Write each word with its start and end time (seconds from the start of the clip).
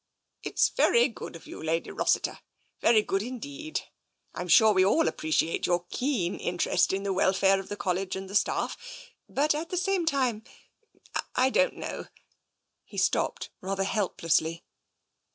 "It's 0.41 0.69
very 0.69 1.09
good 1.09 1.35
of 1.35 1.45
you, 1.45 1.61
Lady 1.61 1.91
Rossiter— 1.91 2.39
very 2.81 3.03
good 3.03 3.21
indeed. 3.21 3.81
Tm 4.35 4.49
sure 4.49 4.73
we 4.73 4.83
all 4.83 5.07
appreciate 5.07 5.67
your 5.67 5.85
keen 5.91 6.37
interest 6.39 6.91
in 6.91 7.03
the 7.03 7.13
welfare 7.13 7.59
of 7.59 7.69
the 7.69 7.77
College 7.77 8.15
and 8.15 8.27
the 8.27 8.33
staff. 8.33 8.79
But 9.29 9.53
at 9.53 9.69
the 9.69 9.77
same 9.77 10.07
time— 10.07 10.43
I 11.35 11.51
don't 11.51 11.75
know" 11.77 12.07
He 12.91 12.97
stopped 12.97 13.51
rather 13.61 13.83
helplessly. 13.83 14.63